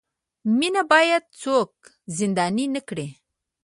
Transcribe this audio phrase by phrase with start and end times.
[0.57, 1.71] مینه باید څوک
[2.17, 3.07] زنداني نه کړي.